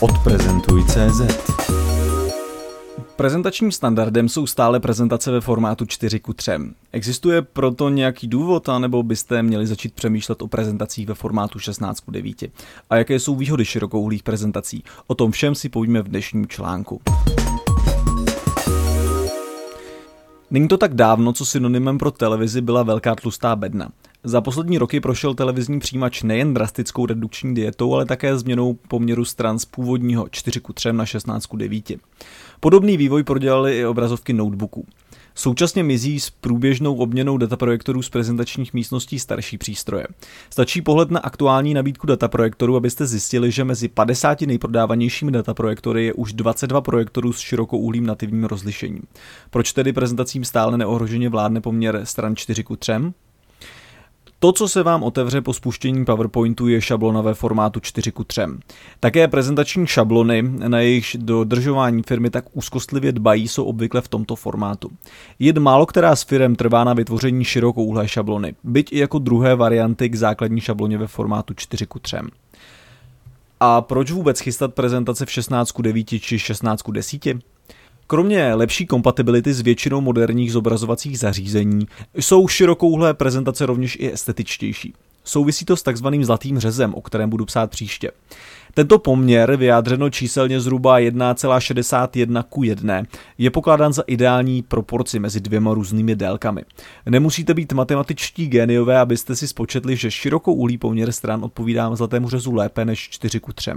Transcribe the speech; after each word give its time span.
Odprezentuj.cz 0.00 1.50
Prezentačním 3.16 3.72
standardem 3.72 4.28
jsou 4.28 4.46
stále 4.46 4.80
prezentace 4.80 5.30
ve 5.30 5.40
formátu 5.40 5.86
4 5.86 6.20
k 6.20 6.34
3. 6.34 6.52
Existuje 6.92 7.42
proto 7.42 7.88
nějaký 7.88 8.28
důvod, 8.28 8.68
anebo 8.68 9.02
byste 9.02 9.42
měli 9.42 9.66
začít 9.66 9.94
přemýšlet 9.94 10.42
o 10.42 10.48
prezentacích 10.48 11.06
ve 11.06 11.14
formátu 11.14 11.58
16 11.58 12.00
k 12.00 12.10
9? 12.10 12.44
A 12.90 12.96
jaké 12.96 13.20
jsou 13.20 13.36
výhody 13.36 13.64
širokouhlých 13.64 14.22
prezentací? 14.22 14.84
O 15.06 15.14
tom 15.14 15.30
všem 15.30 15.54
si 15.54 15.68
povíme 15.68 16.02
v 16.02 16.08
dnešním 16.08 16.46
článku. 16.46 17.00
Není 20.50 20.68
to 20.68 20.78
tak 20.78 20.94
dávno, 20.94 21.32
co 21.32 21.46
synonymem 21.46 21.98
pro 21.98 22.10
televizi 22.10 22.60
byla 22.60 22.82
velká 22.82 23.14
tlustá 23.14 23.56
bedna. 23.56 23.88
Za 24.24 24.40
poslední 24.40 24.78
roky 24.78 25.00
prošel 25.00 25.34
televizní 25.34 25.78
přijímač 25.78 26.22
nejen 26.22 26.54
drastickou 26.54 27.06
redukční 27.06 27.54
dietou, 27.54 27.94
ale 27.94 28.06
také 28.06 28.38
změnou 28.38 28.74
poměru 28.88 29.24
stran 29.24 29.58
z 29.58 29.64
původního 29.64 30.28
4 30.30 30.60
k 30.60 30.72
3 30.74 30.92
na 30.92 31.06
16 31.06 31.46
k 31.46 31.56
9. 31.56 31.92
Podobný 32.60 32.96
vývoj 32.96 33.22
prodělaly 33.22 33.78
i 33.78 33.86
obrazovky 33.86 34.32
notebooků. 34.32 34.86
Současně 35.34 35.82
mizí 35.82 36.20
s 36.20 36.30
průběžnou 36.30 36.94
obměnou 36.94 37.38
dataprojektorů 37.38 38.02
z 38.02 38.08
prezentačních 38.08 38.74
místností 38.74 39.18
starší 39.18 39.58
přístroje. 39.58 40.06
Stačí 40.50 40.82
pohled 40.82 41.10
na 41.10 41.20
aktuální 41.20 41.74
nabídku 41.74 42.06
dataprojektorů, 42.06 42.76
abyste 42.76 43.06
zjistili, 43.06 43.50
že 43.50 43.64
mezi 43.64 43.88
50 43.88 44.40
nejprodávanějšími 44.40 45.32
dataprojektory 45.32 46.04
je 46.04 46.12
už 46.12 46.32
22 46.32 46.80
projektorů 46.80 47.32
s 47.32 47.38
širokouhlým 47.38 48.06
nativním 48.06 48.44
rozlišením. 48.44 49.02
Proč 49.50 49.72
tedy 49.72 49.92
prezentacím 49.92 50.44
stále 50.44 50.78
neohroženě 50.78 51.28
vládne 51.28 51.60
poměr 51.60 52.00
stran 52.04 52.36
4 52.36 52.64
k 52.64 52.76
3? 52.78 52.92
To, 54.42 54.52
co 54.52 54.68
se 54.68 54.82
vám 54.82 55.02
otevře 55.02 55.40
po 55.40 55.52
spuštění 55.52 56.04
PowerPointu, 56.04 56.68
je 56.68 56.80
šablona 56.80 57.20
ve 57.20 57.34
formátu 57.34 57.80
4 57.80 58.12
k 58.12 58.24
3. 58.26 58.40
Také 59.00 59.28
prezentační 59.28 59.86
šablony, 59.86 60.42
na 60.42 60.80
jejich 60.80 61.16
dodržování 61.18 62.02
firmy 62.02 62.30
tak 62.30 62.44
úzkostlivě 62.52 63.12
dbají, 63.12 63.48
jsou 63.48 63.64
obvykle 63.64 64.00
v 64.00 64.08
tomto 64.08 64.36
formátu. 64.36 64.90
Jen 65.38 65.60
málo 65.60 65.86
která 65.86 66.16
z 66.16 66.22
firm 66.22 66.56
trvá 66.56 66.84
na 66.84 66.94
vytvoření 66.94 67.44
širokouhlé 67.44 68.08
šablony, 68.08 68.54
byť 68.64 68.92
i 68.92 68.98
jako 68.98 69.18
druhé 69.18 69.54
varianty 69.54 70.08
k 70.08 70.14
základní 70.14 70.60
šabloně 70.60 70.98
ve 70.98 71.06
formátu 71.06 71.54
4 71.54 71.86
k 71.86 72.00
3. 72.00 72.16
A 73.60 73.80
proč 73.80 74.10
vůbec 74.10 74.40
chystat 74.40 74.74
prezentace 74.74 75.26
v 75.26 75.30
16 75.30 75.72
k 75.72 75.82
9 75.82 76.06
či 76.06 76.38
16 76.38 76.82
k 76.82 76.90
10? 76.90 77.22
Kromě 78.10 78.54
lepší 78.54 78.86
kompatibility 78.86 79.52
s 79.52 79.60
většinou 79.60 80.00
moderních 80.00 80.52
zobrazovacích 80.52 81.18
zařízení 81.18 81.86
jsou 82.14 82.48
širokouhlé 82.48 83.14
prezentace 83.14 83.66
rovněž 83.66 83.96
i 84.00 84.12
estetičtější. 84.12 84.94
Souvisí 85.24 85.64
to 85.64 85.76
s 85.76 85.82
takzvaným 85.82 86.24
zlatým 86.24 86.58
řezem, 86.58 86.94
o 86.94 87.00
kterém 87.00 87.30
budu 87.30 87.44
psát 87.44 87.70
příště. 87.70 88.10
Tento 88.74 88.98
poměr, 88.98 89.56
vyjádřeno 89.56 90.10
číselně 90.10 90.60
zhruba 90.60 90.98
1,61 90.98 92.44
ku 92.48 92.62
1, 92.62 93.02
je 93.38 93.50
pokládán 93.50 93.92
za 93.92 94.02
ideální 94.06 94.62
proporci 94.62 95.18
mezi 95.18 95.40
dvěma 95.40 95.74
různými 95.74 96.16
délkami. 96.16 96.62
Nemusíte 97.06 97.54
být 97.54 97.72
matematičtí 97.72 98.46
géniové, 98.46 98.98
abyste 98.98 99.36
si 99.36 99.48
spočetli, 99.48 99.96
že 99.96 100.10
širokouhlý 100.10 100.78
poměr 100.78 101.12
stran 101.12 101.44
odpovídá 101.44 101.96
zlatému 101.96 102.28
řezu 102.28 102.54
lépe 102.54 102.84
než 102.84 103.08
4 103.10 103.40
ku 103.40 103.52
3. 103.52 103.70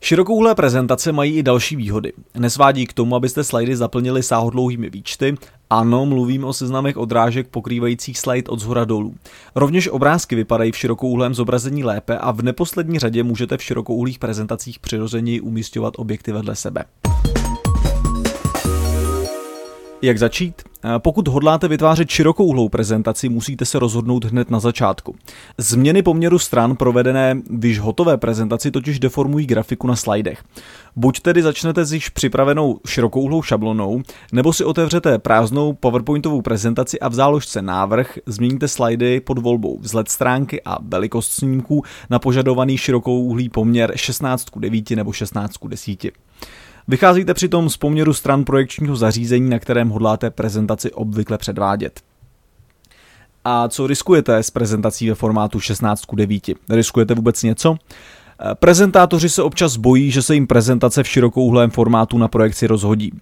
Širokouhlé 0.00 0.54
prezentace 0.54 1.12
mají 1.12 1.36
i 1.36 1.42
další 1.42 1.76
výhody. 1.76 2.12
Nesvádí 2.38 2.86
k 2.86 2.92
tomu, 2.92 3.16
abyste 3.16 3.44
slajdy 3.44 3.76
zaplnili 3.76 4.22
sáhodlouhými 4.22 4.90
výčty. 4.90 5.34
Ano, 5.70 6.06
mluvím 6.06 6.44
o 6.44 6.52
seznamech 6.52 6.96
odrážek 6.96 7.48
pokrývajících 7.48 8.18
slide 8.18 8.48
od 8.48 8.60
zhora 8.60 8.84
dolů. 8.84 9.14
Rovněž 9.54 9.88
obrázky 9.88 10.36
vypadají 10.36 10.72
v 10.72 10.76
širokouhlém 10.76 11.34
zobrazení 11.34 11.84
lépe 11.84 12.18
a 12.18 12.30
v 12.30 12.42
neposlední 12.42 12.98
řadě 12.98 13.22
můžete 13.22 13.56
v 13.56 13.62
širokouhlých 13.62 14.18
prezentacích 14.18 14.78
přirozeněji 14.78 15.40
umístěvat 15.40 15.94
objekty 15.96 16.32
vedle 16.32 16.56
sebe. 16.56 16.84
Jak 20.06 20.18
začít? 20.18 20.62
Eh, 20.84 20.98
pokud 20.98 21.28
hodláte 21.28 21.68
vytvářet 21.68 22.10
širokouhlou 22.10 22.68
prezentaci, 22.68 23.28
musíte 23.28 23.64
se 23.64 23.78
rozhodnout 23.78 24.24
hned 24.24 24.50
na 24.50 24.60
začátku. 24.60 25.14
Změny 25.58 26.02
poměru 26.02 26.38
stran 26.38 26.76
provedené 26.76 27.42
v 27.50 27.64
již 27.64 27.78
hotové 27.78 28.16
prezentaci 28.16 28.70
totiž 28.70 28.98
deformují 28.98 29.46
grafiku 29.46 29.86
na 29.86 29.96
slidech. 29.96 30.44
Buď 30.96 31.20
tedy 31.20 31.42
začnete 31.42 31.84
s 31.84 31.92
již 31.92 32.08
připravenou 32.08 32.80
širokouhlou 32.86 33.42
šablonou, 33.42 34.02
nebo 34.32 34.52
si 34.52 34.64
otevřete 34.64 35.18
prázdnou 35.18 35.72
PowerPointovou 35.72 36.42
prezentaci 36.42 37.00
a 37.00 37.08
v 37.08 37.14
záložce 37.14 37.62
návrh 37.62 38.18
změníte 38.26 38.68
slidy 38.68 39.20
pod 39.20 39.38
volbou 39.38 39.78
vzhled 39.78 40.08
stránky 40.08 40.62
a 40.64 40.78
velikost 40.82 41.32
snímků 41.32 41.82
na 42.10 42.18
požadovaný 42.18 42.78
širokouhlý 42.78 43.48
poměr 43.48 43.92
16 43.96 44.50
k 44.50 44.58
9 44.58 44.90
nebo 44.90 45.12
16 45.12 45.56
k 45.56 45.68
10. 45.68 46.06
Vycházíte 46.88 47.34
přitom 47.34 47.70
z 47.70 47.76
poměru 47.76 48.14
stran 48.14 48.44
projekčního 48.44 48.96
zařízení, 48.96 49.50
na 49.50 49.58
kterém 49.58 49.88
hodláte 49.88 50.30
prezentaci 50.30 50.92
obvykle 50.92 51.38
předvádět. 51.38 52.00
A 53.44 53.68
co 53.68 53.86
riskujete 53.86 54.36
s 54.36 54.50
prezentací 54.50 55.08
ve 55.08 55.14
formátu 55.14 55.60
16 55.60 56.04
k 56.04 56.14
9? 56.14 56.42
Riskujete 56.70 57.14
vůbec 57.14 57.42
něco? 57.42 57.76
Prezentátoři 58.54 59.28
se 59.28 59.42
občas 59.42 59.76
bojí, 59.76 60.10
že 60.10 60.22
se 60.22 60.34
jim 60.34 60.46
prezentace 60.46 61.02
v 61.02 61.08
širokouhlém 61.08 61.70
formátu 61.70 62.18
na 62.18 62.28
projekci 62.28 62.66
rozhodí. 62.66 63.12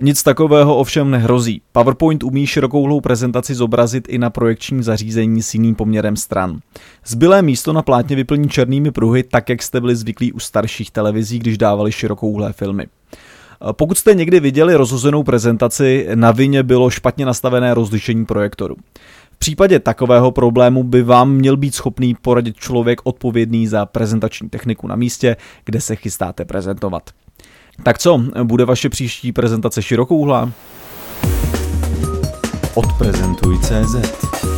Nic 0.00 0.22
takového 0.22 0.76
ovšem 0.76 1.10
nehrozí. 1.10 1.62
PowerPoint 1.72 2.22
umí 2.22 2.46
širokouhlou 2.46 3.00
prezentaci 3.00 3.54
zobrazit 3.54 4.08
i 4.08 4.18
na 4.18 4.30
projekčním 4.30 4.82
zařízení 4.82 5.42
s 5.42 5.54
jiným 5.54 5.74
poměrem 5.74 6.16
stran. 6.16 6.60
Zbylé 7.06 7.42
místo 7.42 7.72
na 7.72 7.82
plátně 7.82 8.16
vyplní 8.16 8.48
černými 8.48 8.90
pruhy, 8.90 9.22
tak 9.22 9.48
jak 9.48 9.62
jste 9.62 9.80
byli 9.80 9.96
zvyklí 9.96 10.32
u 10.32 10.38
starších 10.38 10.90
televizí, 10.90 11.38
když 11.38 11.58
dávali 11.58 11.92
širokouhlé 11.92 12.52
filmy. 12.52 12.86
Pokud 13.72 13.98
jste 13.98 14.14
někdy 14.14 14.40
viděli 14.40 14.74
rozhozenou 14.74 15.22
prezentaci, 15.22 16.08
na 16.14 16.30
vině 16.30 16.62
bylo 16.62 16.90
špatně 16.90 17.26
nastavené 17.26 17.74
rozlišení 17.74 18.26
projektoru. 18.26 18.76
V 19.32 19.38
případě 19.38 19.78
takového 19.78 20.30
problému 20.30 20.82
by 20.82 21.02
vám 21.02 21.32
měl 21.32 21.56
být 21.56 21.74
schopný 21.74 22.14
poradit 22.14 22.56
člověk 22.56 23.00
odpovědný 23.04 23.66
za 23.66 23.86
prezentační 23.86 24.48
techniku 24.48 24.86
na 24.88 24.96
místě, 24.96 25.36
kde 25.64 25.80
se 25.80 25.96
chystáte 25.96 26.44
prezentovat. 26.44 27.10
Tak 27.82 27.98
co, 27.98 28.22
bude 28.42 28.64
vaše 28.64 28.88
příští 28.88 29.32
prezentace 29.32 29.82
širokouhlá? 29.82 30.50
Odprezentuj.cz 32.74 34.55